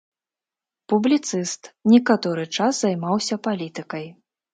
Публіцыст, 0.93 1.69
некаторы 1.93 2.45
час 2.57 2.73
займаўся 2.85 3.39
палітыкай. 3.49 4.09